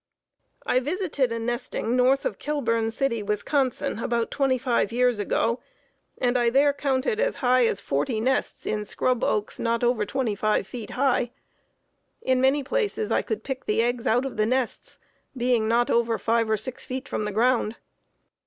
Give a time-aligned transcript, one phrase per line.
[0.65, 5.59] I visited a nesting north of Kilburn City, Wis., about twenty five years ago,
[6.17, 10.33] and I there counted as high as forty nests in scrub oaks not over twenty
[10.33, 11.29] five feet high;
[12.19, 14.97] in many places I could pick the eggs out of the nests,
[15.37, 17.75] being not over five or six feet from the ground.